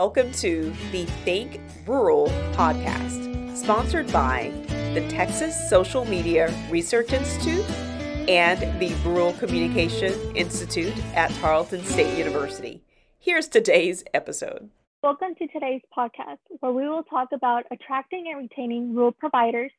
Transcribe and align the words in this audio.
Welcome 0.00 0.32
to 0.32 0.72
the 0.90 1.04
Think 1.24 1.60
Rural 1.86 2.26
podcast, 2.54 3.56
sponsored 3.56 4.12
by 4.12 4.52
the 4.92 5.06
Texas 5.08 5.70
Social 5.70 6.04
Media 6.04 6.52
Research 6.68 7.12
Institute 7.12 7.64
and 8.28 8.80
the 8.80 8.92
Rural 9.08 9.34
Communication 9.34 10.12
Institute 10.34 10.92
at 11.14 11.30
Tarleton 11.34 11.84
State 11.84 12.18
University. 12.18 12.82
Here's 13.20 13.46
today's 13.46 14.02
episode. 14.12 14.68
Welcome 15.04 15.36
to 15.36 15.46
today's 15.46 15.82
podcast, 15.96 16.38
where 16.58 16.72
we 16.72 16.88
will 16.88 17.04
talk 17.04 17.28
about 17.32 17.62
attracting 17.70 18.24
and 18.32 18.50
retaining 18.50 18.96
rural 18.96 19.12
providers 19.12 19.70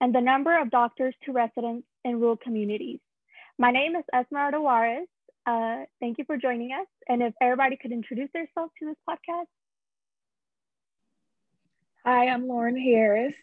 and 0.00 0.12
the 0.12 0.20
number 0.20 0.60
of 0.60 0.72
doctors 0.72 1.14
to 1.26 1.32
residents 1.32 1.86
in 2.04 2.18
rural 2.18 2.36
communities. 2.36 2.98
My 3.56 3.70
name 3.70 3.94
is 3.94 4.04
Esmeralda 4.12 4.60
Juarez. 4.60 5.06
Uh, 5.46 5.84
thank 6.00 6.18
you 6.18 6.24
for 6.24 6.36
joining 6.36 6.72
us. 6.72 6.88
And 7.08 7.22
if 7.22 7.34
everybody 7.40 7.78
could 7.80 7.92
introduce 7.92 8.30
themselves 8.32 8.72
to 8.80 8.86
this 8.86 8.96
podcast. 9.08 9.46
Hi, 12.12 12.26
I'm 12.26 12.48
Lauren 12.48 12.76
Harris. 12.76 13.36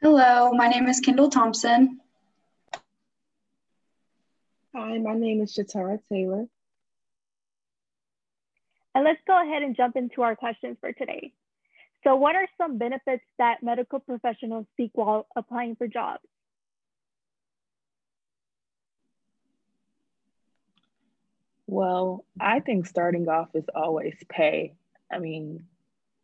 Hello, 0.00 0.52
my 0.52 0.68
name 0.68 0.86
is 0.86 1.00
Kendall 1.00 1.28
Thompson. 1.28 1.98
Hi, 4.72 4.98
my 4.98 5.14
name 5.14 5.42
is 5.42 5.52
Shatara 5.52 5.98
Taylor. 6.08 6.46
And 8.94 9.04
let's 9.04 9.18
go 9.26 9.42
ahead 9.42 9.62
and 9.62 9.76
jump 9.76 9.96
into 9.96 10.22
our 10.22 10.36
questions 10.36 10.76
for 10.80 10.92
today. 10.92 11.32
So 12.04 12.14
what 12.14 12.36
are 12.36 12.46
some 12.58 12.78
benefits 12.78 13.24
that 13.38 13.60
medical 13.60 13.98
professionals 13.98 14.66
seek 14.76 14.92
while 14.94 15.26
applying 15.34 15.74
for 15.74 15.88
jobs? 15.88 16.22
Well, 21.66 22.24
I 22.40 22.60
think 22.60 22.86
starting 22.86 23.28
off 23.28 23.48
is 23.52 23.64
always 23.74 24.14
pay. 24.28 24.76
I 25.10 25.18
mean, 25.18 25.66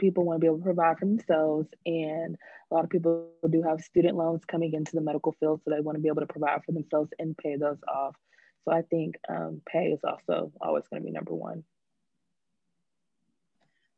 people 0.01 0.25
want 0.25 0.37
to 0.37 0.41
be 0.41 0.47
able 0.47 0.59
to 0.59 0.65
provide 0.65 0.99
for 0.99 1.05
themselves, 1.05 1.69
and 1.87 2.37
a 2.71 2.75
lot 2.75 2.85
of 2.85 2.91
people 2.91 3.29
do 3.49 3.63
have 3.63 3.81
student 3.83 4.17
loans 4.17 4.45
coming 4.45 4.75
into 4.75 4.93
the 4.93 5.01
medical 5.01 5.33
field, 5.39 5.61
so 5.65 5.71
they 5.71 5.81
want 5.81 5.97
to 5.97 6.03
be 6.03 6.09
able 6.09 6.23
to 6.23 6.27
provide 6.27 6.65
for 6.65 6.73
themselves 6.73 7.11
and 7.19 7.37
pay 7.37 7.57
those 7.57 7.79
off. 7.87 8.17
So 8.65 8.73
I 8.73 8.83
think 8.83 9.17
um, 9.29 9.61
pay 9.67 9.87
is 9.87 10.01
also 10.03 10.53
always 10.61 10.85
going 10.89 11.03
to 11.03 11.07
be 11.07 11.13
number 11.13 11.35
one. 11.35 11.65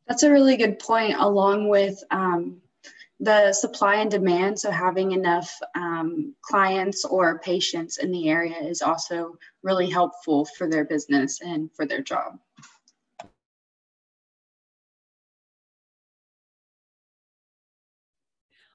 That's 0.06 0.24
a 0.24 0.30
really 0.30 0.56
good 0.56 0.78
point, 0.78 1.14
along 1.18 1.68
with 1.68 2.02
um, 2.10 2.60
the 3.20 3.52
supply 3.52 3.96
and 3.96 4.10
demand. 4.10 4.58
So, 4.58 4.70
having 4.70 5.12
enough 5.12 5.56
um, 5.74 6.34
clients 6.42 7.04
or 7.04 7.38
patients 7.38 7.98
in 7.98 8.10
the 8.10 8.28
area 8.28 8.56
is 8.58 8.82
also 8.82 9.36
really 9.62 9.88
helpful 9.88 10.44
for 10.44 10.68
their 10.68 10.84
business 10.84 11.40
and 11.40 11.70
for 11.74 11.86
their 11.86 12.02
job. 12.02 12.38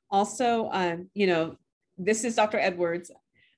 Also, 0.09 0.69
um, 0.71 1.09
you 1.13 1.27
know, 1.27 1.57
this 1.97 2.23
is 2.23 2.35
Dr. 2.35 2.59
Edwards. 2.59 3.11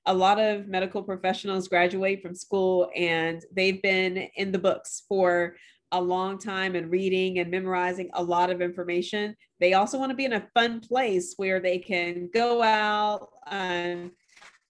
A 0.06 0.14
lot 0.14 0.40
of 0.40 0.66
medical 0.66 1.02
professionals 1.02 1.68
graduate 1.68 2.22
from 2.22 2.34
school 2.34 2.90
and 2.96 3.42
they've 3.54 3.82
been 3.82 4.16
in 4.36 4.50
the 4.50 4.58
books 4.58 5.04
for 5.08 5.56
a 5.92 6.00
long 6.00 6.38
time 6.38 6.74
and 6.74 6.90
reading 6.90 7.38
and 7.38 7.50
memorizing 7.50 8.10
a 8.14 8.22
lot 8.22 8.50
of 8.50 8.62
information. 8.62 9.36
They 9.58 9.74
also 9.74 9.98
want 9.98 10.10
to 10.10 10.16
be 10.16 10.24
in 10.24 10.32
a 10.32 10.48
fun 10.54 10.80
place 10.80 11.34
where 11.36 11.60
they 11.60 11.78
can 11.78 12.30
go 12.32 12.62
out 12.62 13.28
and 13.46 14.10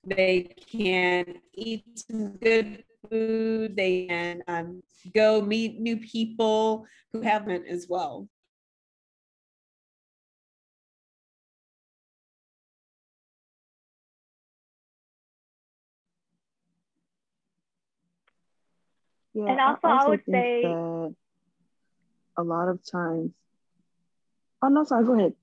they 0.04 0.54
can 0.70 1.36
eat 1.54 1.84
some 2.10 2.36
good 2.38 2.84
food. 3.08 3.76
They 3.76 4.06
can 4.06 4.42
um, 4.48 4.82
go 5.14 5.40
meet 5.40 5.78
new 5.78 5.98
people 5.98 6.86
who 7.12 7.20
haven't 7.20 7.66
as 7.66 7.86
well. 7.88 8.28
Yeah, 19.34 19.46
and 19.52 19.60
also, 19.60 19.88
I, 19.88 20.04
I 20.04 20.08
would 20.08 20.22
say 20.28 20.64
a 22.36 22.42
lot 22.42 22.68
of 22.68 22.80
times. 22.90 23.30
Oh 24.62 24.68
no, 24.68 24.84
sorry. 24.84 25.04
Go 25.04 25.18
ahead. 25.18 25.34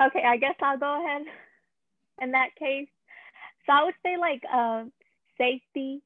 Okay, 0.00 0.22
I 0.24 0.36
guess 0.36 0.54
I'll 0.60 0.78
go 0.78 1.04
ahead 1.04 1.22
in 2.22 2.32
that 2.32 2.54
case. 2.58 2.88
So 3.66 3.72
I 3.72 3.84
would 3.84 3.94
say 4.04 4.16
like 4.18 4.42
uh, 4.52 4.84
safety. 5.38 6.02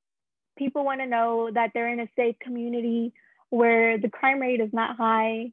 People 0.56 0.84
want 0.84 1.00
to 1.00 1.06
know 1.06 1.50
that 1.52 1.70
they're 1.72 1.92
in 1.92 2.00
a 2.00 2.08
safe 2.16 2.36
community 2.40 3.12
where 3.50 3.98
the 3.98 4.10
crime 4.10 4.40
rate 4.40 4.60
is 4.60 4.72
not 4.72 4.96
high. 4.96 5.52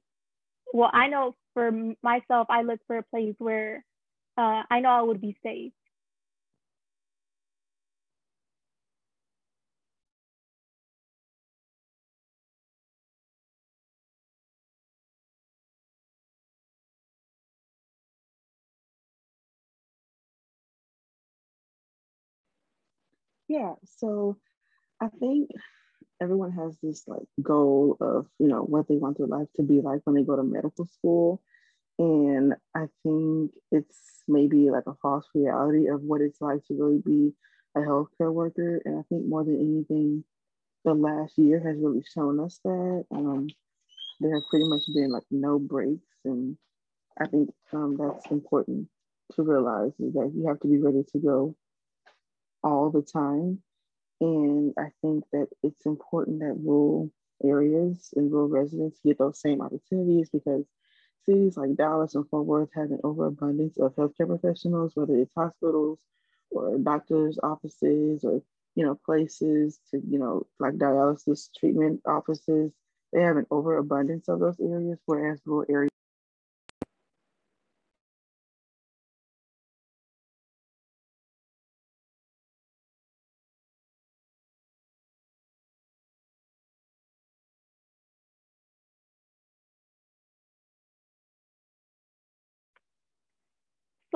Well, 0.73 0.91
I 0.93 1.07
know 1.07 1.35
for 1.53 1.71
myself, 2.03 2.47
I 2.49 2.63
look 2.63 2.79
for 2.87 2.97
a 2.97 3.03
place 3.03 3.35
where 3.39 3.85
uh, 4.37 4.63
I 4.69 4.81
know 4.81 4.89
I 4.89 5.01
would 5.01 5.21
be 5.21 5.37
safe. 5.43 5.73
Yeah, 23.47 23.75
so 23.85 24.37
I 25.01 25.09
think 25.09 25.51
everyone 26.21 26.51
has 26.51 26.77
this 26.81 27.03
like 27.07 27.27
goal 27.41 27.97
of, 28.01 28.27
you 28.39 28.47
know, 28.47 28.61
what 28.61 28.87
they 28.87 28.95
want 28.95 29.17
their 29.17 29.27
life 29.27 29.47
to 29.55 29.63
be 29.63 29.81
like 29.81 30.01
when 30.03 30.15
they 30.15 30.23
go 30.23 30.35
to 30.35 30.43
medical 30.43 30.87
school. 30.87 31.41
And 31.99 32.53
I 32.75 32.87
think 33.03 33.51
it's 33.71 33.97
maybe 34.27 34.69
like 34.69 34.85
a 34.87 34.95
false 35.01 35.25
reality 35.33 35.87
of 35.87 36.01
what 36.01 36.21
it's 36.21 36.41
like 36.41 36.63
to 36.65 36.75
really 36.75 37.01
be 37.03 37.33
a 37.75 37.79
healthcare 37.79 38.31
worker. 38.31 38.81
And 38.85 38.99
I 38.99 39.01
think 39.09 39.27
more 39.27 39.43
than 39.43 39.55
anything, 39.55 40.23
the 40.85 40.93
last 40.93 41.37
year 41.37 41.59
has 41.59 41.77
really 41.79 42.03
shown 42.13 42.39
us 42.39 42.59
that. 42.63 43.05
Um, 43.11 43.47
there 44.19 44.33
have 44.33 44.43
pretty 44.49 44.67
much 44.67 44.83
been 44.93 45.11
like 45.11 45.25
no 45.31 45.59
breaks. 45.59 46.07
And 46.25 46.57
I 47.19 47.27
think 47.27 47.49
um, 47.73 47.97
that's 47.97 48.27
important 48.31 48.87
to 49.33 49.43
realize 49.43 49.91
is 49.99 50.13
that 50.13 50.31
you 50.35 50.47
have 50.47 50.59
to 50.61 50.67
be 50.67 50.77
ready 50.77 51.03
to 51.11 51.19
go 51.19 51.55
all 52.63 52.89
the 52.89 53.01
time. 53.01 53.61
And 54.19 54.73
I 54.77 54.89
think 55.01 55.25
that 55.31 55.47
it's 55.63 55.85
important 55.85 56.39
that 56.39 56.55
rural 56.59 57.11
areas 57.43 58.13
and 58.15 58.31
rural 58.31 58.49
residents 58.49 58.99
get 59.03 59.19
those 59.19 59.39
same 59.39 59.61
opportunities 59.61 60.29
because 60.29 60.65
cities 61.25 61.57
like 61.57 61.75
Dallas 61.75 62.15
and 62.15 62.27
Fort 62.29 62.45
Worth 62.45 62.69
have 62.73 62.91
an 62.91 62.99
overabundance 63.03 63.77
of 63.77 63.95
healthcare 63.95 64.27
professionals, 64.27 64.95
whether 64.95 65.15
it's 65.15 65.33
hospitals 65.35 65.99
or 66.49 66.77
doctors' 66.79 67.39
offices 67.43 68.23
or 68.23 68.41
you 68.75 68.85
know 68.85 68.95
places 69.05 69.79
to 69.91 70.01
you 70.09 70.19
know 70.19 70.47
like 70.59 70.75
dialysis 70.75 71.49
treatment 71.59 72.01
offices. 72.07 72.71
They 73.13 73.21
have 73.21 73.37
an 73.37 73.47
overabundance 73.51 74.27
of 74.27 74.39
those 74.39 74.59
areas, 74.59 74.99
whereas 75.05 75.41
rural 75.45 75.65
areas 75.69 75.91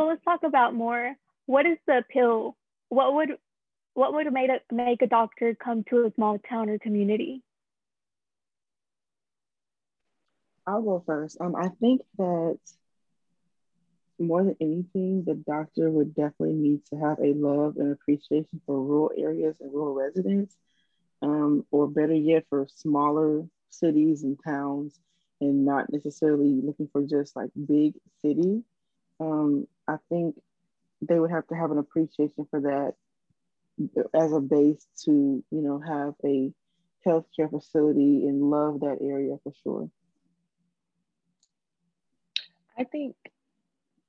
So 0.01 0.07
let's 0.07 0.23
talk 0.25 0.41
about 0.41 0.73
more. 0.73 1.13
What 1.45 1.67
is 1.67 1.77
the 1.85 1.99
appeal? 1.99 2.57
What 2.89 3.13
would 3.13 3.37
what 3.93 4.15
would 4.15 4.33
make 4.33 4.49
a, 4.49 4.73
make 4.73 5.03
a 5.03 5.07
doctor 5.07 5.53
come 5.53 5.83
to 5.91 6.05
a 6.07 6.13
small 6.15 6.39
town 6.39 6.69
or 6.71 6.79
community? 6.79 7.43
I'll 10.65 10.81
go 10.81 11.03
first. 11.05 11.37
Um, 11.39 11.55
I 11.55 11.67
think 11.79 12.01
that 12.17 12.57
more 14.17 14.43
than 14.43 14.55
anything, 14.59 15.23
the 15.23 15.35
doctor 15.35 15.91
would 15.91 16.15
definitely 16.15 16.55
need 16.55 16.83
to 16.87 16.95
have 16.95 17.19
a 17.19 17.33
love 17.33 17.77
and 17.77 17.91
appreciation 17.91 18.59
for 18.65 18.81
rural 18.81 19.11
areas 19.15 19.57
and 19.59 19.71
rural 19.71 19.93
residents, 19.93 20.55
um, 21.21 21.63
or 21.69 21.87
better 21.87 22.15
yet, 22.15 22.45
for 22.49 22.65
smaller 22.73 23.43
cities 23.69 24.23
and 24.23 24.39
towns, 24.43 24.99
and 25.39 25.63
not 25.63 25.93
necessarily 25.93 26.59
looking 26.59 26.89
for 26.91 27.03
just 27.03 27.35
like 27.35 27.51
big 27.67 27.93
city. 28.23 28.63
Um, 29.19 29.67
I 29.91 29.97
think 30.07 30.35
they 31.01 31.19
would 31.19 31.31
have 31.31 31.47
to 31.47 31.55
have 31.55 31.71
an 31.71 31.77
appreciation 31.77 32.47
for 32.49 32.61
that 32.61 32.93
as 34.13 34.31
a 34.31 34.39
base 34.39 34.85
to, 35.03 35.11
you 35.11 35.61
know, 35.61 35.79
have 35.79 36.13
a 36.23 36.53
healthcare 37.05 37.49
facility 37.49 38.25
and 38.27 38.49
love 38.49 38.81
that 38.81 38.99
area 39.01 39.37
for 39.43 39.51
sure. 39.63 39.89
I 42.77 42.85
think 42.85 43.15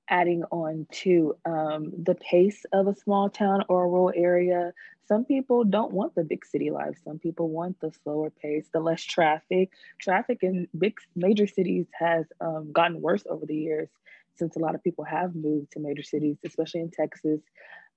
adding 0.09 0.45
on 0.51 0.87
to 0.91 1.35
um, 1.45 1.93
the 2.03 2.15
pace 2.15 2.65
of 2.73 2.87
a 2.87 2.95
small 2.95 3.31
town 3.31 3.65
or 3.69 3.85
a 3.85 3.89
rural 3.89 4.13
area. 4.15 4.73
Some 5.07 5.25
people 5.25 5.65
don't 5.65 5.93
want 5.93 6.15
the 6.15 6.23
big 6.23 6.45
city 6.45 6.71
life. 6.71 6.97
Some 7.03 7.19
people 7.19 7.49
want 7.49 7.81
the 7.81 7.93
slower 8.03 8.31
pace, 8.31 8.67
the 8.73 8.81
less 8.81 9.03
traffic. 9.03 9.71
Traffic 9.99 10.41
in 10.43 10.69
big 10.79 10.99
major 11.17 11.47
cities 11.47 11.87
has 11.99 12.27
um, 12.41 12.73
gotten 12.73 13.01
worse 13.01 13.25
over 13.29 13.47
the 13.47 13.57
years 13.57 13.89
since 14.35 14.57
a 14.57 14.59
lot 14.59 14.75
of 14.75 14.83
people 14.83 15.05
have 15.05 15.35
moved 15.35 15.73
to 15.73 15.81
major 15.81 16.03
cities, 16.03 16.37
especially 16.45 16.81
in 16.81 16.91
Texas. 16.91 17.41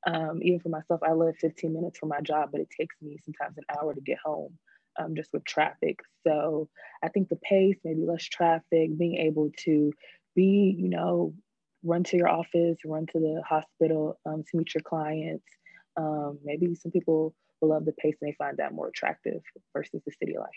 Um, 0.08 0.40
even 0.44 0.60
for 0.60 0.70
myself, 0.70 1.02
I 1.04 1.14
live 1.14 1.36
15 1.38 1.74
minutes 1.74 1.98
from 1.98 2.10
my 2.10 2.22
job, 2.22 2.50
but 2.52 2.62
it 2.62 2.70
takes 2.80 2.96
me 3.02 3.18
sometimes 3.24 3.58
an 3.58 3.64
hour 3.76 3.94
to 3.94 4.02
get 4.02 4.18
home 4.24 4.58
um, 5.00 5.16
just 5.16 5.32
with 5.34 5.44
traffic. 5.46 6.00
So 6.26 6.70
I 7.04 7.10
think 7.10 7.30
the 7.30 7.38
pace, 7.38 7.78
maybe 7.84 8.06
less 8.06 8.24
traffic, 8.24 8.98
being 8.98 9.16
able 9.18 9.52
to 9.66 9.94
be, 10.36 10.76
you 10.78 10.90
know, 10.90 11.34
run 11.84 12.04
to 12.04 12.18
your 12.18 12.30
office, 12.30 12.78
run 12.86 13.06
to 13.08 13.20
the 13.20 13.42
hospital 13.48 14.20
um, 14.26 14.44
to 14.44 14.58
meet 14.58 14.74
your 14.74 14.82
clients. 14.82 15.46
Um, 15.98 16.40
maybe 16.44 16.76
some 16.76 16.92
people 16.92 17.34
will 17.62 17.70
love 17.70 17.86
the 17.86 17.94
pace 17.94 18.16
and 18.22 18.30
they 18.30 18.36
find 18.36 18.58
that 18.58 18.74
more 18.74 18.88
attractive 18.88 19.42
versus 19.74 20.02
the 20.06 20.12
city 20.20 20.36
life. 20.38 20.50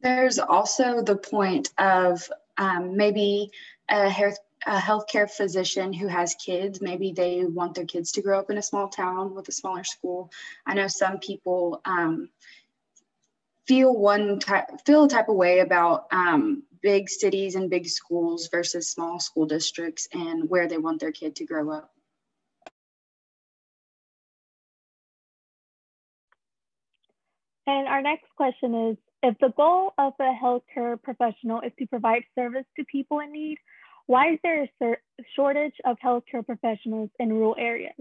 There's 0.00 0.38
also 0.38 1.02
the 1.02 1.16
point 1.16 1.70
of 1.78 2.30
um, 2.58 2.96
maybe 2.96 3.50
a, 3.88 4.08
health, 4.08 4.38
a 4.66 4.78
healthcare 4.78 5.30
physician 5.30 5.92
who 5.92 6.06
has 6.06 6.34
kids. 6.34 6.80
Maybe 6.80 7.12
they 7.12 7.44
want 7.44 7.74
their 7.74 7.86
kids 7.86 8.12
to 8.12 8.22
grow 8.22 8.38
up 8.38 8.50
in 8.50 8.58
a 8.58 8.62
small 8.62 8.88
town 8.88 9.34
with 9.34 9.48
a 9.48 9.52
smaller 9.52 9.84
school. 9.84 10.30
I 10.66 10.74
know 10.74 10.88
some 10.88 11.18
people 11.18 11.80
um, 11.84 12.28
feel 13.66 13.96
one 13.96 14.38
type 14.38 14.68
feel 14.84 15.04
a 15.04 15.08
type 15.08 15.28
of 15.28 15.36
way 15.36 15.60
about 15.60 16.06
um, 16.12 16.62
big 16.82 17.08
cities 17.08 17.54
and 17.54 17.70
big 17.70 17.88
schools 17.88 18.48
versus 18.48 18.90
small 18.90 19.18
school 19.18 19.46
districts 19.46 20.06
and 20.12 20.48
where 20.50 20.68
they 20.68 20.78
want 20.78 21.00
their 21.00 21.12
kid 21.12 21.36
to 21.36 21.44
grow 21.46 21.70
up. 21.70 21.90
And 27.66 27.88
our 27.88 28.02
next 28.02 28.26
question 28.36 28.90
is, 28.90 28.96
if 29.24 29.38
the 29.38 29.52
goal 29.56 29.94
of 29.96 30.12
a 30.20 30.32
healthcare 30.42 31.02
professional 31.02 31.62
is 31.62 31.72
to 31.78 31.86
provide 31.86 32.24
service 32.34 32.66
to 32.76 32.84
people 32.84 33.20
in 33.20 33.32
need, 33.32 33.56
why 34.06 34.32
is 34.34 34.38
there 34.42 34.68
a 34.82 34.96
shortage 35.34 35.72
of 35.86 35.96
healthcare 36.04 36.44
professionals 36.44 37.08
in 37.18 37.32
rural 37.32 37.56
areas? 37.58 37.94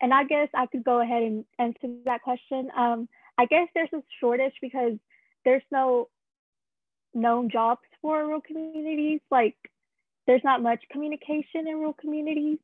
And 0.00 0.12
I 0.12 0.24
guess 0.24 0.48
I 0.54 0.66
could 0.66 0.82
go 0.82 1.00
ahead 1.00 1.22
and 1.22 1.44
answer 1.60 1.88
that 2.04 2.22
question. 2.22 2.68
Um, 2.76 3.08
I 3.38 3.46
guess 3.46 3.68
there's 3.74 3.92
a 3.94 4.02
shortage 4.20 4.54
because 4.60 4.94
there's 5.44 5.62
no 5.70 6.08
known 7.14 7.48
jobs 7.48 7.80
for 8.02 8.24
rural 8.24 8.40
communities. 8.40 9.20
Like 9.30 9.54
there's 10.26 10.42
not 10.42 10.62
much 10.62 10.82
communication 10.90 11.68
in 11.68 11.76
rural 11.76 11.92
communities. 11.92 12.58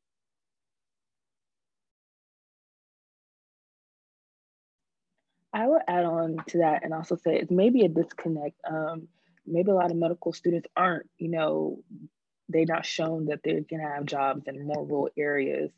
I 5.55 5.67
would 5.67 5.83
add 5.87 6.03
on 6.03 6.35
to 6.47 6.57
that 6.57 6.83
and 6.83 6.93
also 6.93 7.15
say 7.15 7.37
it's 7.37 7.49
maybe 7.49 7.85
a 7.85 7.87
disconnect. 7.87 8.59
Um, 8.69 9.07
maybe 9.47 9.71
a 9.71 9.73
lot 9.73 9.89
of 9.89 9.95
medical 9.95 10.33
students 10.33 10.67
aren't, 10.75 11.09
you 11.17 11.29
know, 11.29 11.79
they're 12.49 12.65
not 12.65 12.85
shown 12.85 13.27
that 13.27 13.39
they 13.41 13.63
can 13.63 13.79
have 13.79 14.05
jobs 14.05 14.43
in 14.47 14.67
more 14.67 14.85
rural 14.85 15.09
areas 15.17 15.71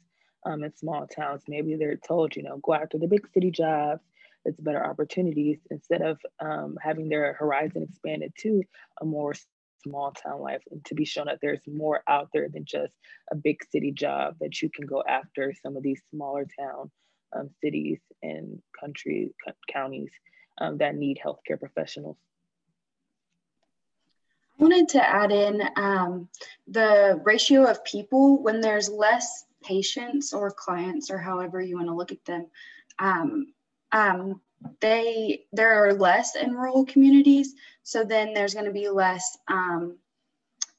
um, 0.47 0.63
in 0.63 0.75
small 0.75 1.05
towns. 1.05 1.43
Maybe 1.47 1.75
they're 1.75 1.95
told, 1.95 2.35
you 2.35 2.41
know, 2.41 2.57
go 2.57 2.73
after 2.73 2.97
the 2.97 3.07
big 3.07 3.27
city 3.35 3.51
jobs, 3.51 4.01
it's 4.45 4.59
better 4.59 4.83
opportunities 4.83 5.59
instead 5.69 6.01
of 6.01 6.17
um, 6.39 6.75
having 6.81 7.07
their 7.07 7.33
horizon 7.33 7.83
expanded 7.83 8.33
to 8.39 8.63
a 8.99 9.05
more 9.05 9.35
small 9.83 10.11
town 10.11 10.41
life 10.41 10.63
and 10.71 10.83
to 10.85 10.95
be 10.95 11.05
shown 11.05 11.27
that 11.27 11.37
there's 11.39 11.61
more 11.67 12.01
out 12.07 12.29
there 12.33 12.49
than 12.51 12.65
just 12.65 12.95
a 13.31 13.35
big 13.35 13.63
city 13.71 13.91
job 13.91 14.37
that 14.39 14.59
you 14.59 14.71
can 14.71 14.87
go 14.87 15.03
after 15.07 15.53
some 15.61 15.77
of 15.77 15.83
these 15.83 16.01
smaller 16.09 16.47
town 16.59 16.89
um, 17.35 17.49
cities 17.63 17.99
and 18.23 18.61
country 18.79 19.33
counties 19.71 20.09
um, 20.59 20.77
that 20.77 20.95
need 20.95 21.19
healthcare 21.23 21.59
professionals. 21.59 22.17
I 24.59 24.63
wanted 24.63 24.89
to 24.89 25.07
add 25.07 25.31
in 25.31 25.61
um, 25.75 26.29
the 26.67 27.21
ratio 27.23 27.65
of 27.65 27.83
people 27.83 28.41
when 28.41 28.59
there's 28.59 28.89
less 28.89 29.45
patients 29.63 30.33
or 30.33 30.49
clients 30.49 31.11
or 31.11 31.17
however 31.17 31.61
you 31.61 31.75
want 31.75 31.87
to 31.87 31.95
look 31.95 32.11
at 32.11 32.23
them. 32.25 32.47
Um, 32.97 33.53
um, 33.91 34.41
they 34.81 35.45
there 35.53 35.71
are 35.71 35.93
less 35.93 36.35
in 36.35 36.53
rural 36.53 36.85
communities, 36.85 37.53
so 37.83 38.03
then 38.03 38.33
there's 38.33 38.53
going 38.53 38.65
to 38.65 38.71
be 38.71 38.89
less 38.89 39.37
um, 39.47 39.97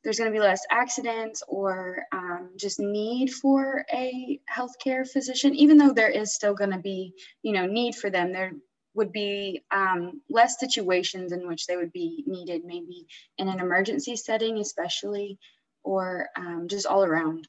there's 0.05 0.19
going 0.19 0.31
to 0.31 0.39
be 0.39 0.43
less 0.43 0.65
accidents 0.71 1.43
or 1.49 2.05
um, 2.13 2.51
just 2.57 2.79
need 2.81 3.33
for 3.33 3.85
a 3.93 4.41
healthcare 4.51 5.09
physician. 5.09 5.55
Even 5.55 5.77
though 5.77 5.93
there 5.93 6.11
is 6.11 6.35
still 6.35 6.55
going 6.55 6.71
to 6.71 6.79
be 6.79 7.15
you 7.43 7.53
know 7.53 7.67
need 7.67 7.95
for 7.95 8.11
them, 8.11 8.33
there 8.33 8.53
would 8.95 9.13
be 9.13 9.65
um, 9.71 10.21
less 10.29 10.59
situations 10.59 11.33
in 11.33 11.47
which 11.47 11.67
they 11.67 11.77
would 11.77 11.93
be 11.93 12.25
needed, 12.27 12.63
maybe 12.65 13.07
in 13.39 13.49
an 13.49 13.61
emergency 13.61 14.17
setting, 14.17 14.59
especially, 14.59 15.39
or 15.85 16.29
um, 16.37 16.67
just 16.69 16.87
all 16.87 17.05
around. 17.05 17.47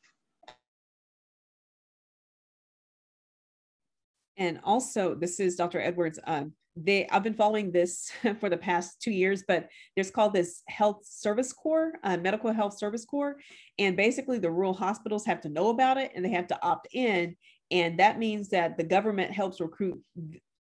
And 4.38 4.60
also, 4.64 5.16
this 5.16 5.40
is 5.40 5.56
Dr. 5.56 5.82
Edwards. 5.82 6.18
Um, 6.26 6.54
they 6.84 7.08
I've 7.10 7.24
been 7.24 7.34
following 7.34 7.72
this 7.72 8.12
for 8.40 8.50
the 8.50 8.58
past 8.58 9.02
two 9.02 9.12
years, 9.12 9.44
but 9.48 9.68
there's 9.96 10.12
called 10.12 10.34
this 10.34 10.64
Health 10.68 11.06
Service 11.06 11.54
Corps, 11.54 11.94
uh, 12.04 12.18
Medical 12.18 12.52
Health 12.52 12.78
Service 12.78 13.06
Corps, 13.06 13.38
and 13.78 13.96
basically 13.96 14.40
the 14.40 14.52
rural 14.52 14.74
hospitals 14.74 15.26
have 15.26 15.42
to 15.42 15.50
know 15.50 15.70
about 15.70 15.98
it 15.98 16.12
and 16.16 16.24
they 16.24 16.32
have 16.32 16.48
to 16.48 16.64
opt 16.64 16.88
in, 16.94 17.36
and 17.72 18.00
that 18.00 18.20
means 18.20 18.50
that 18.50 18.78
the 18.78 18.84
government 18.84 19.32
helps 19.32 19.60
recruit 19.60 20.00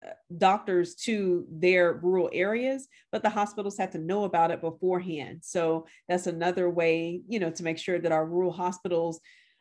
uh, 0.06 0.10
doctors 0.36 0.94
to 0.94 1.44
their 1.50 1.94
rural 1.94 2.30
areas 2.32 2.86
but 3.10 3.20
the 3.20 3.28
hospitals 3.28 3.76
have 3.76 3.90
to 3.90 3.98
know 3.98 4.22
about 4.24 4.52
it 4.52 4.60
beforehand. 4.60 5.40
So 5.42 5.86
that's 6.08 6.28
another 6.28 6.70
way 6.70 7.20
you 7.28 7.40
know 7.40 7.50
to 7.50 7.62
make 7.62 7.78
sure 7.78 7.98
that 7.98 8.12
our 8.12 8.26
rural 8.26 8.52
hospitals 8.52 9.20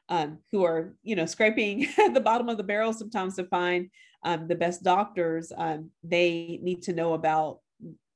um, 0.09 0.39
who 0.51 0.63
are 0.63 0.95
you 1.03 1.15
know 1.15 1.25
scraping 1.25 1.87
the 2.13 2.21
bottom 2.21 2.49
of 2.49 2.57
the 2.57 2.63
barrel 2.63 2.93
sometimes 2.93 3.35
to 3.35 3.45
find 3.45 3.89
um, 4.23 4.47
the 4.47 4.55
best 4.55 4.83
doctors 4.83 5.51
um, 5.55 5.91
they 6.03 6.59
need 6.61 6.83
to 6.83 6.93
know 6.93 7.13
about 7.13 7.59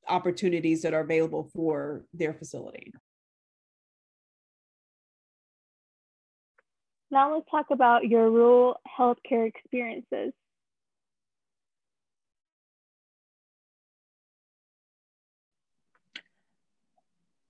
opportunities 0.08 0.82
that 0.82 0.94
are 0.94 1.02
available 1.02 1.50
for 1.54 2.06
their 2.14 2.34
facility. 2.34 2.94
Now 7.12 7.36
let's 7.36 7.50
talk 7.52 7.68
about 7.72 8.08
your 8.08 8.30
rural 8.32 8.80
healthcare 8.98 9.48
experiences. 9.48 10.34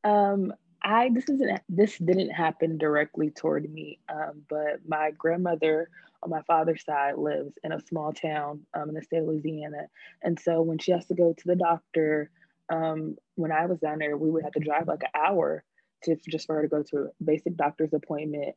Um, 0.04 0.52
I 0.84 1.12
this 1.14 1.30
isn't 1.30 1.62
this 1.70 1.98
didn't 2.00 2.32
happen 2.32 2.80
directly 2.80 3.30
toward 3.30 3.72
me, 3.72 4.00
um, 4.10 4.42
but 4.50 4.80
my 4.88 5.12
grandmother 5.12 5.90
on 6.24 6.30
my 6.30 6.42
father's 6.44 6.84
side 6.84 7.16
lives 7.18 7.54
in 7.64 7.72
a 7.72 7.82
small 7.82 8.14
town 8.14 8.62
um, 8.74 8.90
in 8.90 8.96
the 8.96 9.02
state 9.02 9.20
of 9.20 9.28
Louisiana, 9.28 9.88
and 10.22 10.40
so 10.40 10.62
when 10.62 10.78
she 10.78 10.92
has 10.92 11.06
to 11.08 11.16
go 11.16 11.34
to 11.34 11.48
the 11.48 11.56
doctor, 11.56 12.30
um, 12.72 13.16
when 13.36 13.52
I 13.52 13.66
was 13.66 13.80
down 13.80 14.00
there, 14.00 14.18
we 14.18 14.30
would 14.30 14.44
have 14.44 14.54
to 14.54 14.60
drive 14.60 14.88
like 14.88 15.04
an 15.04 15.22
hour 15.22 15.64
to 16.04 16.16
just 16.30 16.48
for 16.48 16.56
her 16.56 16.62
to 16.64 16.68
go 16.68 16.84
to 16.84 16.98
a 16.98 17.24
basic 17.24 17.56
doctor's 17.56 17.94
appointment, 17.94 18.56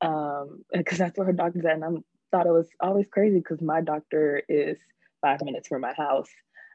because 0.00 0.42
um, 0.42 0.64
that's 0.98 1.18
where 1.18 1.26
her 1.26 1.32
doctor's 1.32 1.64
at. 1.64 1.72
And 1.72 1.84
I 1.84 1.88
thought 2.30 2.46
it 2.46 2.52
was 2.52 2.68
always 2.80 3.06
crazy 3.10 3.38
because 3.38 3.60
my 3.60 3.80
doctor 3.80 4.42
is 4.48 4.78
five 5.22 5.42
minutes 5.42 5.68
from 5.68 5.80
my 5.80 5.94
house, 5.94 6.30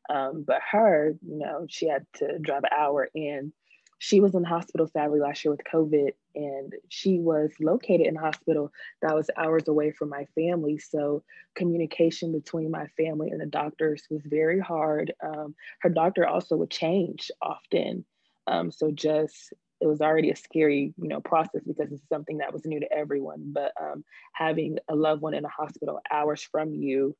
um, 0.10 0.44
but 0.46 0.62
her, 0.72 1.14
you 1.22 1.38
know, 1.38 1.66
she 1.70 1.88
had 1.88 2.06
to 2.16 2.40
drive 2.40 2.64
an 2.64 2.72
hour 2.78 3.08
in 3.14 3.54
she 4.00 4.22
was 4.22 4.34
in 4.34 4.46
hospital 4.46 4.88
sadly 4.88 5.20
last 5.20 5.44
year 5.44 5.52
with 5.52 5.62
COVID, 5.72 6.14
and 6.34 6.74
she 6.88 7.20
was 7.20 7.52
located 7.60 8.08
in 8.08 8.16
a 8.16 8.22
hospital 8.22 8.72
that 9.02 9.14
was 9.14 9.30
hours 9.38 9.68
away 9.68 9.92
from 9.92 10.10
my 10.10 10.26
family. 10.36 10.80
So 10.80 11.24
communication 11.56 12.32
between 12.32 12.72
my 12.72 12.88
family 12.98 13.30
and 13.30 13.42
the 13.42 13.46
doctors 13.46 14.04
was 14.10 14.22
very 14.26 14.60
hard. 14.60 15.14
Um, 15.22 15.54
her 15.82 15.90
doctor 15.90 16.26
also 16.26 16.56
would 16.56 16.72
change 16.72 17.30
often. 17.42 18.06
Um, 18.48 18.72
so 18.72 18.90
just 18.90 19.54
it 19.82 19.88
was 19.88 20.02
already 20.02 20.32
a 20.32 20.36
scary, 20.36 20.94
you 20.98 21.08
know, 21.08 21.20
process 21.20 21.62
because 21.68 21.92
it's 21.92 22.08
something 22.08 22.38
that 22.38 22.54
was 22.54 22.66
new 22.66 22.80
to 22.80 22.92
everyone. 22.92 23.52
But 23.54 23.74
um, 23.82 24.06
having 24.34 24.78
a 24.88 24.96
loved 24.96 25.22
one 25.22 25.34
in 25.34 25.44
a 25.44 25.50
hospital 25.50 26.00
hours 26.10 26.42
from 26.42 26.74
you 26.74 27.18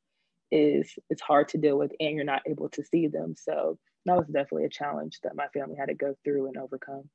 is 0.50 0.98
it's 1.10 1.22
hard 1.22 1.48
to 1.48 1.58
deal 1.58 1.78
with, 1.78 1.92
and 2.00 2.16
you're 2.16 2.24
not 2.24 2.42
able 2.46 2.70
to 2.70 2.82
see 2.84 3.06
them. 3.06 3.34
So 3.36 3.78
that 4.06 4.16
was 4.16 4.26
definitely 4.26 4.64
a 4.64 4.70
challenge 4.70 5.20
that 5.22 5.36
my 5.36 5.48
family 5.48 5.76
had 5.76 5.88
to 5.88 5.94
go 5.94 6.14
through 6.24 6.46
and 6.46 6.56
overcome. 6.56 7.08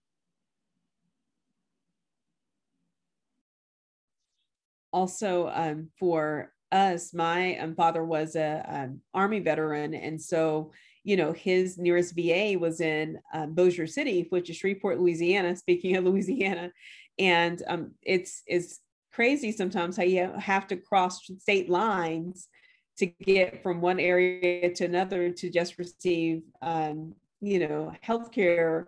Also, 4.93 5.49
um, 5.53 5.89
for 5.99 6.53
us, 6.71 7.13
my 7.13 7.57
um, 7.57 7.75
father 7.75 8.03
was 8.03 8.35
a 8.35 8.65
um, 8.67 9.01
army 9.13 9.39
veteran, 9.39 9.93
and 9.93 10.21
so 10.21 10.71
you 11.05 11.15
know, 11.15 11.31
his 11.33 11.77
nearest 11.77 12.15
VA 12.15 12.57
was 12.59 12.81
in 12.81 13.19
um, 13.31 13.53
Bossier 13.53 13.85
City, 13.85 14.25
which 14.31 14.49
is 14.49 14.57
Shreveport, 14.57 14.99
Louisiana. 14.99 15.55
Speaking 15.55 15.95
of 15.95 16.03
Louisiana, 16.05 16.71
and 17.19 17.61
um, 17.67 17.91
it's 18.01 18.41
it's 18.47 18.81
crazy 19.13 19.51
sometimes 19.51 19.95
how 19.95 20.03
you 20.03 20.29
have 20.37 20.67
to 20.67 20.75
cross 20.75 21.21
state 21.39 21.69
lines 21.69 22.49
to 22.97 23.05
get 23.05 23.61
from 23.61 23.81
one 23.81 23.99
area 23.99 24.73
to 24.73 24.85
another 24.85 25.29
to 25.31 25.49
just 25.49 25.77
receive, 25.77 26.43
um, 26.61 27.13
you 27.41 27.59
know, 27.59 27.91
healthcare 28.05 28.85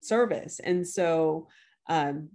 service. 0.00 0.60
And 0.60 0.86
so 0.86 1.48
um, 1.88 2.28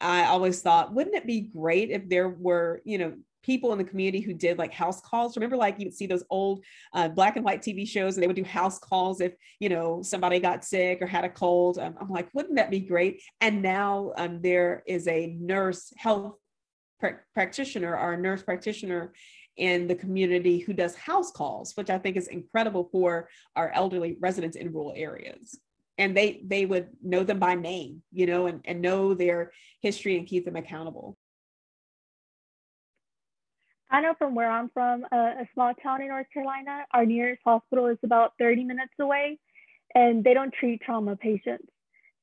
I 0.00 0.24
always 0.26 0.60
thought, 0.60 0.92
wouldn't 0.92 1.16
it 1.16 1.26
be 1.26 1.42
great 1.42 1.90
if 1.90 2.08
there 2.08 2.28
were, 2.28 2.82
you 2.84 2.98
know, 2.98 3.14
people 3.46 3.70
in 3.70 3.78
the 3.78 3.84
community 3.84 4.20
who 4.20 4.34
did 4.34 4.58
like 4.58 4.72
house 4.72 5.00
calls. 5.00 5.36
Remember, 5.36 5.56
like 5.56 5.78
you 5.78 5.86
would 5.86 5.94
see 5.94 6.08
those 6.08 6.24
old 6.30 6.64
uh, 6.92 7.08
black 7.08 7.36
and 7.36 7.44
white 7.44 7.62
TV 7.62 7.86
shows, 7.88 8.16
and 8.16 8.22
they 8.22 8.26
would 8.26 8.34
do 8.34 8.44
house 8.44 8.78
calls 8.78 9.20
if 9.20 9.34
you 9.60 9.68
know 9.68 10.02
somebody 10.02 10.40
got 10.40 10.64
sick 10.64 11.00
or 11.00 11.06
had 11.06 11.24
a 11.24 11.28
cold. 11.28 11.78
Um, 11.78 11.94
I'm 12.00 12.10
like, 12.10 12.28
wouldn't 12.34 12.56
that 12.56 12.72
be 12.72 12.80
great? 12.80 13.22
And 13.40 13.62
now 13.62 14.12
um, 14.18 14.42
there 14.42 14.82
is 14.86 15.06
a 15.06 15.28
nurse 15.38 15.92
health 15.96 16.34
pr- 16.98 17.22
practitioner 17.34 17.96
or 17.96 18.14
a 18.14 18.18
nurse 18.18 18.42
practitioner 18.42 19.12
in 19.56 19.86
the 19.86 19.94
community 19.94 20.58
who 20.58 20.72
does 20.72 20.94
house 20.94 21.30
calls, 21.30 21.72
which 21.76 21.90
I 21.90 21.98
think 21.98 22.16
is 22.16 22.28
incredible 22.28 22.88
for 22.92 23.28
our 23.54 23.70
elderly 23.70 24.16
residents 24.20 24.56
in 24.56 24.72
rural 24.72 24.92
areas. 24.94 25.58
And 25.98 26.16
they 26.16 26.42
they 26.44 26.66
would 26.66 26.88
know 27.02 27.24
them 27.24 27.38
by 27.38 27.54
name, 27.54 28.02
you 28.12 28.26
know, 28.26 28.46
and, 28.46 28.60
and 28.66 28.82
know 28.82 29.14
their 29.14 29.52
history 29.80 30.18
and 30.18 30.26
keep 30.26 30.44
them 30.44 30.56
accountable. 30.56 31.16
I 33.90 34.00
know 34.00 34.14
from 34.18 34.34
where 34.34 34.50
I'm 34.50 34.68
from, 34.70 35.04
a 35.12 35.46
small 35.54 35.72
town 35.80 36.02
in 36.02 36.08
North 36.08 36.26
Carolina, 36.34 36.84
our 36.92 37.06
nearest 37.06 37.40
hospital 37.44 37.86
is 37.86 37.98
about 38.02 38.32
30 38.38 38.64
minutes 38.64 38.92
away, 39.00 39.38
and 39.94 40.24
they 40.24 40.34
don't 40.34 40.52
treat 40.52 40.82
trauma 40.82 41.16
patients. 41.16 41.68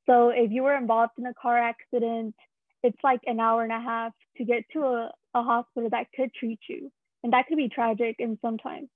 So 0.06 0.28
if 0.28 0.52
you 0.52 0.62
were 0.62 0.76
involved 0.76 1.12
in 1.18 1.24
a 1.24 1.32
car 1.34 1.56
accident, 1.56 2.34
it's 2.82 2.98
like 3.02 3.20
an 3.26 3.40
hour 3.40 3.62
and 3.62 3.72
a 3.72 3.80
half 3.80 4.12
to 4.36 4.44
get 4.44 4.64
to 4.74 4.80
a, 4.80 5.10
a 5.32 5.42
hospital 5.42 5.88
that 5.90 6.08
could 6.14 6.34
treat 6.34 6.60
you. 6.68 6.92
And 7.24 7.32
that 7.32 7.46
could 7.48 7.56
be 7.56 7.70
tragic 7.70 8.16
in 8.18 8.38
some 8.42 8.58
time. 8.58 8.90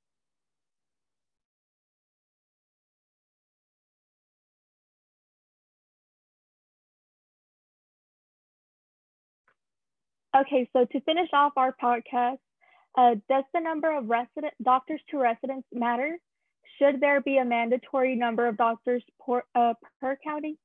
Okay, 10.37 10.69
so 10.75 10.85
to 10.85 11.01
finish 11.01 11.31
off 11.33 11.55
our 11.57 11.75
podcast, 11.83 12.37
uh, 12.99 13.15
does 13.31 13.45
the 13.55 13.61
number 13.61 13.97
of 13.97 14.11
resident 14.11 14.53
doctors 14.63 15.01
to 15.11 15.19
residents 15.19 15.67
matter? 15.73 16.19
Should 16.79 17.01
there 17.01 17.23
be 17.23 17.39
a 17.39 17.47
mandatory 17.47 18.15
number 18.15 18.47
of 18.47 18.59
doctors 18.59 19.03
per, 19.25 19.43
uh, 19.55 19.73
per 20.03 20.19
county? 20.23 20.59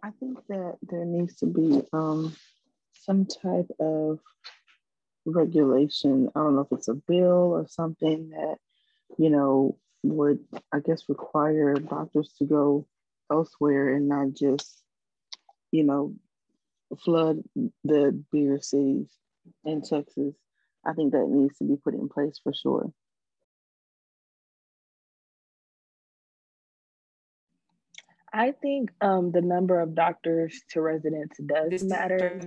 I 0.00 0.10
think 0.20 0.38
that 0.48 0.76
there 0.82 1.04
needs 1.04 1.34
to 1.38 1.46
be 1.46 1.82
um, 1.92 2.34
some 3.08 3.24
type 3.24 3.70
of 3.80 4.18
regulation. 5.24 6.28
I 6.34 6.40
don't 6.40 6.54
know 6.54 6.60
if 6.70 6.72
it's 6.72 6.88
a 6.88 6.94
bill 6.94 7.54
or 7.54 7.66
something 7.68 8.30
that, 8.30 8.56
you 9.16 9.30
know, 9.30 9.78
would, 10.02 10.40
I 10.72 10.80
guess, 10.80 11.08
require 11.08 11.74
doctors 11.74 12.34
to 12.38 12.44
go 12.44 12.86
elsewhere 13.32 13.94
and 13.94 14.08
not 14.08 14.34
just, 14.34 14.82
you 15.72 15.84
know, 15.84 16.14
flood 17.04 17.42
the 17.84 18.22
bigger 18.30 18.60
cities 18.60 19.08
in 19.64 19.80
Texas. 19.80 20.34
I 20.86 20.92
think 20.92 21.12
that 21.12 21.26
needs 21.28 21.56
to 21.58 21.64
be 21.64 21.76
put 21.76 21.94
in 21.94 22.08
place 22.08 22.38
for 22.42 22.52
sure. 22.52 22.92
I 28.32 28.52
think 28.52 28.90
um, 29.00 29.32
the 29.32 29.40
number 29.40 29.80
of 29.80 29.94
doctors 29.94 30.62
to 30.70 30.80
residents 30.80 31.38
does 31.38 31.70
this 31.70 31.84
matter. 31.84 32.40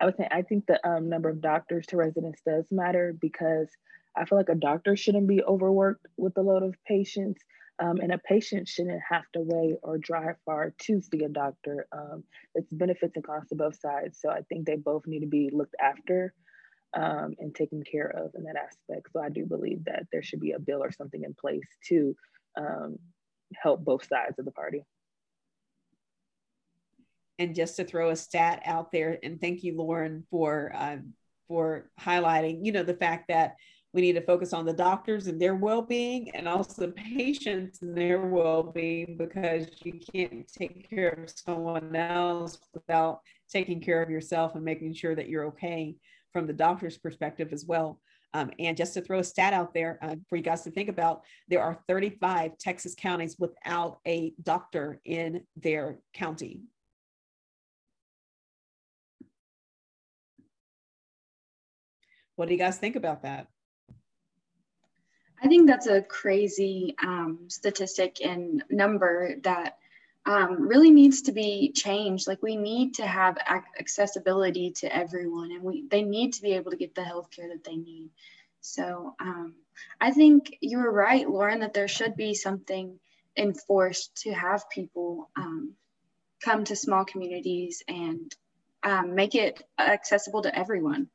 I 0.00 0.04
would 0.06 0.16
say 0.16 0.26
I 0.30 0.42
think 0.42 0.66
the 0.66 0.86
um, 0.88 1.08
number 1.08 1.28
of 1.28 1.40
doctors 1.40 1.86
to 1.86 1.96
residents 1.96 2.40
does 2.46 2.64
matter 2.70 3.14
because 3.20 3.68
I 4.16 4.24
feel 4.24 4.38
like 4.38 4.48
a 4.48 4.54
doctor 4.54 4.96
shouldn't 4.96 5.26
be 5.26 5.42
overworked 5.42 6.06
with 6.16 6.36
a 6.38 6.40
load 6.40 6.62
of 6.62 6.74
patients 6.86 7.42
um, 7.78 7.98
and 8.00 8.12
a 8.12 8.18
patient 8.18 8.68
shouldn't 8.68 9.00
have 9.08 9.24
to 9.32 9.40
wait 9.40 9.76
or 9.82 9.98
drive 9.98 10.36
far 10.44 10.74
to 10.78 11.00
see 11.00 11.24
a 11.24 11.28
doctor. 11.28 11.86
Um, 11.92 12.24
it's 12.54 12.70
benefits 12.70 13.16
and 13.16 13.24
costs 13.24 13.48
to 13.50 13.54
both 13.54 13.78
sides. 13.80 14.18
So 14.20 14.28
I 14.28 14.42
think 14.48 14.66
they 14.66 14.76
both 14.76 15.06
need 15.06 15.20
to 15.20 15.26
be 15.26 15.50
looked 15.52 15.76
after 15.80 16.34
um, 16.94 17.34
and 17.38 17.54
taken 17.54 17.82
care 17.82 18.08
of 18.08 18.34
in 18.34 18.44
that 18.44 18.56
aspect. 18.56 19.08
So 19.12 19.20
I 19.20 19.28
do 19.28 19.46
believe 19.46 19.84
that 19.84 20.06
there 20.12 20.22
should 20.22 20.40
be 20.40 20.52
a 20.52 20.58
bill 20.58 20.82
or 20.82 20.90
something 20.90 21.24
in 21.24 21.34
place 21.34 21.66
to 21.88 22.16
um, 22.58 22.98
help 23.54 23.84
both 23.84 24.06
sides 24.06 24.38
of 24.38 24.44
the 24.44 24.50
party. 24.50 24.84
And 27.38 27.54
just 27.54 27.76
to 27.76 27.84
throw 27.84 28.10
a 28.10 28.16
stat 28.16 28.62
out 28.66 28.92
there, 28.92 29.18
and 29.22 29.40
thank 29.40 29.62
you, 29.62 29.76
Lauren, 29.76 30.26
for 30.30 30.72
uh, 30.74 30.98
for 31.48 31.90
highlighting, 31.98 32.64
you 32.64 32.70
know, 32.70 32.82
the 32.82 32.94
fact 32.94 33.28
that 33.28 33.56
we 33.92 34.02
need 34.02 34.12
to 34.12 34.20
focus 34.20 34.52
on 34.52 34.64
the 34.64 34.72
doctors 34.72 35.26
and 35.26 35.40
their 35.40 35.56
well-being 35.56 36.30
and 36.34 36.46
also 36.46 36.86
the 36.86 36.92
patients 36.92 37.82
and 37.82 37.96
their 37.96 38.20
well-being 38.20 39.16
because 39.18 39.66
you 39.82 39.94
can't 40.12 40.46
take 40.46 40.88
care 40.88 41.08
of 41.08 41.28
someone 41.28 41.96
else 41.96 42.58
without 42.72 43.20
taking 43.50 43.80
care 43.80 44.00
of 44.00 44.10
yourself 44.10 44.54
and 44.54 44.64
making 44.64 44.94
sure 44.94 45.16
that 45.16 45.28
you're 45.28 45.46
okay 45.46 45.96
from 46.32 46.46
the 46.46 46.52
doctor's 46.52 46.98
perspective 46.98 47.52
as 47.52 47.64
well 47.64 48.00
um, 48.32 48.50
and 48.58 48.76
just 48.76 48.94
to 48.94 49.00
throw 49.00 49.18
a 49.18 49.24
stat 49.24 49.52
out 49.52 49.74
there 49.74 49.98
uh, 50.02 50.16
for 50.28 50.36
you 50.36 50.42
guys 50.42 50.62
to 50.62 50.70
think 50.70 50.88
about, 50.88 51.22
there 51.48 51.62
are 51.62 51.80
35 51.88 52.56
Texas 52.58 52.94
counties 52.96 53.36
without 53.38 53.98
a 54.06 54.32
doctor 54.42 55.00
in 55.04 55.42
their 55.56 55.98
county. 56.14 56.60
What 62.36 62.46
do 62.46 62.54
you 62.54 62.58
guys 62.58 62.78
think 62.78 62.96
about 62.96 63.22
that? 63.22 63.48
I 65.42 65.48
think 65.48 65.66
that's 65.66 65.86
a 65.86 66.02
crazy 66.02 66.94
um, 67.02 67.46
statistic 67.48 68.18
and 68.24 68.62
number 68.70 69.36
that 69.42 69.78
um, 70.30 70.68
really 70.68 70.92
needs 70.92 71.22
to 71.22 71.32
be 71.32 71.72
changed. 71.72 72.28
Like 72.28 72.40
we 72.40 72.54
need 72.54 72.94
to 72.94 73.06
have 73.06 73.36
accessibility 73.80 74.70
to 74.76 74.94
everyone, 74.94 75.50
and 75.50 75.64
we 75.64 75.88
they 75.88 76.02
need 76.02 76.34
to 76.34 76.42
be 76.42 76.52
able 76.52 76.70
to 76.70 76.76
get 76.76 76.94
the 76.94 77.00
healthcare 77.02 77.48
that 77.52 77.64
they 77.64 77.74
need. 77.74 78.10
So 78.60 79.16
um, 79.18 79.54
I 80.00 80.12
think 80.12 80.56
you 80.60 80.78
were 80.78 80.92
right, 80.92 81.28
Lauren, 81.28 81.60
that 81.60 81.74
there 81.74 81.88
should 81.88 82.14
be 82.14 82.34
something 82.34 83.00
enforced 83.36 84.22
to 84.22 84.32
have 84.32 84.70
people 84.70 85.30
um, 85.36 85.74
come 86.44 86.62
to 86.64 86.76
small 86.76 87.04
communities 87.04 87.82
and 87.88 88.32
um, 88.84 89.16
make 89.16 89.34
it 89.34 89.60
accessible 89.80 90.42
to 90.42 90.56
everyone. 90.56 91.08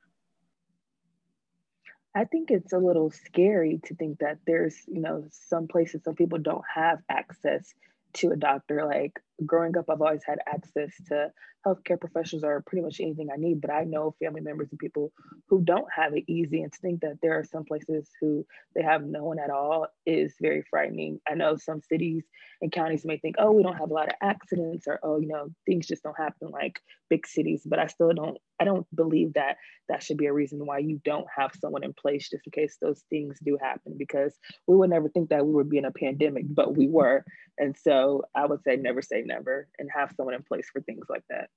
I 2.14 2.26
think 2.26 2.52
it's 2.52 2.74
a 2.74 2.80
little 2.80 3.12
scary 3.12 3.80
to 3.86 3.96
think 3.96 4.20
that 4.20 4.40
there's, 4.46 4.76
you 4.88 5.00
know, 5.00 5.26
some 5.32 5.68
places 5.68 6.02
some 6.04 6.16
people 6.16 6.40
don't 6.40 6.64
have 6.74 7.00
access 7.10 7.74
to 8.16 8.32
a 8.32 8.36
doctor. 8.36 8.86
Like 8.86 9.22
growing 9.46 9.78
up, 9.78 9.86
I've 9.90 10.02
always 10.02 10.24
had 10.26 10.40
access 10.48 10.94
to 11.08 11.32
healthcare 11.66 12.00
professionals 12.00 12.44
or 12.44 12.64
pretty 12.66 12.84
much 12.84 13.00
anything 13.00 13.30
I 13.34 13.38
need, 13.38 13.60
but 13.60 13.72
I 13.72 13.84
know 13.84 14.16
family 14.24 14.42
members 14.42 14.70
and 14.70 14.80
people 14.80 15.12
who 15.50 15.62
don't 15.62 15.88
have 15.96 16.14
it 16.16 16.24
easy. 16.28 16.62
And 16.62 16.72
to 16.72 16.80
think 16.80 17.02
that 17.02 17.18
there 17.22 17.38
are 17.38 17.44
some 17.44 17.66
places 17.66 18.10
who 18.22 18.46
they 18.76 18.84
have 18.84 19.04
no 19.04 19.24
one 19.24 19.40
at 19.40 19.50
all 19.50 19.88
is 20.06 20.36
very 20.40 20.64
frightening. 20.70 21.20
I 21.28 21.34
know 21.34 21.58
some 21.58 21.82
cities 21.82 22.24
and 22.62 22.72
counties 22.72 23.06
may 23.06 23.18
think, 23.18 23.36
oh, 23.40 23.52
we 23.52 23.64
don't 23.64 23.78
have 23.78 23.90
a 23.90 23.94
lot 23.94 24.08
of 24.08 24.16
accidents 24.22 24.86
or, 24.88 25.00
oh, 25.02 25.20
you 25.20 25.28
know, 25.28 25.48
things 25.66 25.88
just 25.88 26.04
don't 26.04 26.18
happen 26.18 26.50
like 26.52 26.80
big 27.10 27.26
cities, 27.26 27.64
but 27.66 27.80
I 27.80 27.88
still 27.88 28.12
don't, 28.14 28.38
I 28.60 28.64
don't 28.64 28.86
believe 28.96 29.34
that 29.34 29.58
that 29.90 30.04
should 30.04 30.18
be 30.18 30.28
a 30.28 30.34
reason 30.34 30.66
why 30.66 30.80
you 30.80 31.02
don't 31.04 31.28
have 31.36 31.52
someone 31.60 31.84
in 31.84 31.94
place 31.94 32.30
just 32.30 32.46
in 32.46 32.52
case 32.52 32.78
those 32.82 33.04
things 33.10 33.38
do 33.44 33.58
happen 33.62 33.96
because 33.98 34.38
we 34.68 34.76
would 34.76 34.90
never 34.90 35.10
think 35.10 35.30
that 35.30 35.46
we 35.46 35.54
would 35.54 35.70
be 35.70 35.78
in 35.78 35.86
a 35.86 35.92
pandemic, 35.92 36.46
but 36.48 36.76
we 36.76 36.88
were. 36.88 37.24
And 37.58 37.76
so 37.78 38.24
I 38.36 38.46
would 38.46 38.64
say 38.64 38.76
never 38.76 39.02
say 39.02 39.24
never 39.26 39.68
and 39.80 39.90
have 39.94 40.14
someone 40.16 40.36
in 40.36 40.44
place 40.44 40.70
for 40.72 40.82
things 40.82 41.06
like 41.10 41.24
that. 41.30 41.50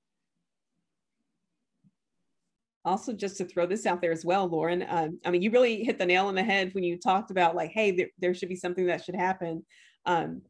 Also, 2.85 3.13
just 3.13 3.37
to 3.37 3.45
throw 3.45 3.65
this 3.65 3.85
out 3.85 4.01
there 4.01 4.11
as 4.11 4.23
well, 4.25 4.47
Lauren, 4.47 4.85
um, 4.87 5.19
I 5.25 5.31
mean, 5.31 5.41
you 5.41 5.51
really 5.51 5.83
hit 5.83 5.99
the 5.99 6.05
nail 6.05 6.27
on 6.27 6.35
the 6.35 6.43
head 6.43 6.73
when 6.73 6.83
you 6.83 6.97
talked 6.97 7.29
about 7.29 7.55
like, 7.55 7.71
hey, 7.71 7.91
there, 7.91 8.07
there 8.19 8.33
should 8.33 8.49
be 8.49 8.55
something 8.55 8.87
that 8.87 9.03
should 9.03 9.15
happen. 9.15 9.65
Um, 10.05 10.41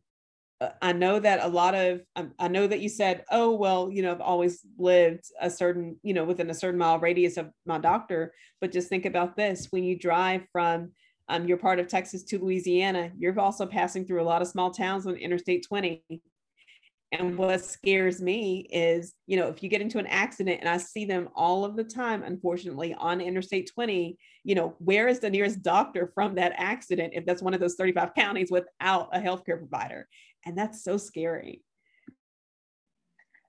uh, 0.61 0.69
I 0.81 0.93
know 0.93 1.19
that 1.19 1.43
a 1.43 1.47
lot 1.47 1.73
of, 1.73 2.01
um, 2.15 2.33
I 2.38 2.47
know 2.47 2.67
that 2.67 2.81
you 2.81 2.89
said, 2.89 3.23
oh, 3.31 3.55
well, 3.55 3.89
you 3.91 4.03
know, 4.03 4.11
I've 4.11 4.21
always 4.21 4.65
lived 4.77 5.25
a 5.41 5.49
certain, 5.49 5.97
you 6.03 6.13
know, 6.13 6.23
within 6.23 6.49
a 6.49 6.53
certain 6.53 6.79
mile 6.79 6.99
radius 6.99 7.38
of 7.38 7.49
my 7.65 7.79
doctor. 7.79 8.33
But 8.61 8.71
just 8.71 8.89
think 8.89 9.05
about 9.05 9.35
this 9.35 9.67
when 9.71 9.83
you 9.83 9.97
drive 9.97 10.43
from 10.51 10.91
um, 11.29 11.47
your 11.47 11.57
part 11.57 11.79
of 11.79 11.88
Texas 11.88 12.23
to 12.23 12.39
Louisiana, 12.39 13.11
you're 13.17 13.39
also 13.39 13.65
passing 13.65 14.05
through 14.05 14.21
a 14.21 14.23
lot 14.23 14.41
of 14.41 14.47
small 14.47 14.71
towns 14.71 15.07
on 15.07 15.15
Interstate 15.15 15.65
20 15.67 16.03
And 17.11 17.37
what 17.37 17.65
scares 17.65 18.21
me 18.21 18.67
is, 18.71 19.15
you 19.25 19.35
know, 19.35 19.47
if 19.47 19.63
you 19.63 19.69
get 19.69 19.81
into 19.81 19.97
an 19.97 20.05
accident 20.05 20.59
and 20.59 20.69
I 20.69 20.77
see 20.77 21.05
them 21.05 21.29
all 21.35 21.65
of 21.65 21.75
the 21.75 21.83
time, 21.83 22.21
unfortunately, 22.21 22.93
on 22.93 23.19
Interstate 23.19 23.71
20, 23.73 24.15
you 24.43 24.55
know, 24.55 24.75
where 24.77 25.07
is 25.07 25.19
the 25.19 25.29
nearest 25.29 25.63
doctor 25.63 26.11
from 26.13 26.35
that 26.35 26.53
accident 26.57 27.13
if 27.15 27.25
that's 27.25 27.41
one 27.41 27.55
of 27.55 27.59
those 27.59 27.75
35 27.75 28.13
counties 28.13 28.51
without 28.51 29.09
a 29.11 29.19
healthcare 29.19 29.57
provider? 29.57 30.07
And 30.45 30.55
that's 30.55 30.83
so 30.83 30.97
scary. 30.97 31.63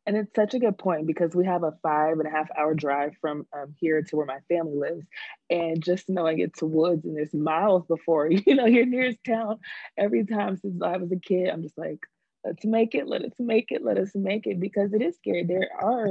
And 0.06 0.16
it's 0.16 0.34
such 0.34 0.54
a 0.54 0.58
good 0.58 0.78
point 0.78 1.06
because 1.06 1.34
we 1.34 1.44
have 1.44 1.62
a 1.62 1.74
five 1.82 2.18
and 2.18 2.26
a 2.26 2.30
half 2.30 2.48
hour 2.56 2.74
drive 2.74 3.12
from 3.20 3.46
um, 3.52 3.74
here 3.78 4.00
to 4.02 4.16
where 4.16 4.26
my 4.26 4.38
family 4.48 4.76
lives. 4.76 5.06
And 5.50 5.82
just 5.82 6.08
knowing 6.08 6.38
it's 6.38 6.62
woods 6.62 7.04
and 7.04 7.14
there's 7.14 7.34
miles 7.34 7.84
before, 7.86 8.30
you 8.30 8.54
know, 8.54 8.64
your 8.64 8.86
nearest 8.86 9.18
town, 9.24 9.58
every 9.98 10.24
time 10.24 10.56
since 10.56 10.82
I 10.82 10.96
was 10.96 11.12
a 11.12 11.16
kid, 11.16 11.50
I'm 11.50 11.62
just 11.62 11.76
like, 11.76 12.00
let's 12.44 12.64
make 12.64 12.94
it, 12.94 13.06
let 13.06 13.22
us 13.22 13.32
make 13.38 13.66
it, 13.70 13.84
let 13.84 13.98
us 13.98 14.10
make 14.14 14.46
it, 14.46 14.60
because 14.60 14.92
it 14.92 15.02
is 15.02 15.16
scary. 15.16 15.44
There 15.44 15.68
are, 15.80 16.08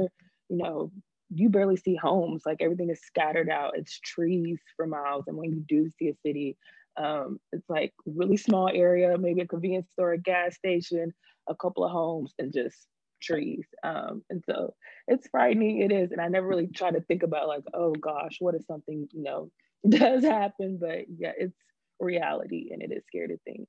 you 0.48 0.56
know, 0.56 0.92
you 1.32 1.48
barely 1.48 1.76
see 1.76 1.94
homes, 1.94 2.42
like 2.44 2.60
everything 2.60 2.90
is 2.90 3.00
scattered 3.02 3.48
out. 3.48 3.76
It's 3.76 3.98
trees 4.00 4.58
for 4.76 4.86
miles. 4.86 5.24
And 5.26 5.36
when 5.36 5.52
you 5.52 5.64
do 5.68 5.90
see 5.98 6.08
a 6.08 6.14
city, 6.26 6.56
um, 6.96 7.38
it's 7.52 7.68
like 7.68 7.92
really 8.04 8.36
small 8.36 8.68
area, 8.68 9.16
maybe 9.16 9.40
a 9.42 9.46
convenience 9.46 9.90
store, 9.92 10.12
a 10.12 10.18
gas 10.18 10.56
station, 10.56 11.12
a 11.48 11.54
couple 11.54 11.84
of 11.84 11.92
homes, 11.92 12.34
and 12.38 12.52
just 12.52 12.76
trees. 13.22 13.64
Um, 13.84 14.22
and 14.30 14.42
so 14.44 14.74
it's 15.06 15.28
frightening. 15.28 15.82
It 15.82 15.92
is. 15.92 16.10
And 16.10 16.20
I 16.20 16.28
never 16.28 16.46
really 16.46 16.66
try 16.66 16.90
to 16.90 17.00
think 17.00 17.22
about 17.22 17.48
like, 17.48 17.64
oh 17.74 17.92
gosh, 17.92 18.36
what 18.40 18.54
if 18.54 18.64
something, 18.66 19.08
you 19.12 19.22
know, 19.22 19.50
does 19.88 20.24
happen? 20.24 20.78
But 20.80 21.06
yeah, 21.16 21.32
it's 21.38 21.56
reality 22.00 22.70
and 22.72 22.82
it 22.82 22.92
is 22.92 23.04
scary 23.06 23.28
to 23.28 23.38
think. 23.44 23.68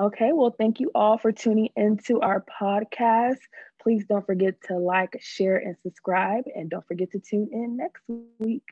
Okay, 0.00 0.30
well, 0.32 0.54
thank 0.56 0.78
you 0.78 0.92
all 0.94 1.18
for 1.18 1.32
tuning 1.32 1.70
into 1.74 2.20
our 2.20 2.44
podcast. 2.60 3.38
Please 3.82 4.06
don't 4.06 4.24
forget 4.24 4.54
to 4.68 4.76
like, 4.76 5.18
share, 5.20 5.56
and 5.56 5.76
subscribe. 5.82 6.44
And 6.54 6.70
don't 6.70 6.86
forget 6.86 7.10
to 7.12 7.18
tune 7.18 7.48
in 7.52 7.76
next 7.76 8.02
week. 8.38 8.62